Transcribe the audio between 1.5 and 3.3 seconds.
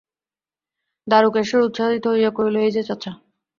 উৎসাহিত হইয়া কহিল, এই-যে চাচা!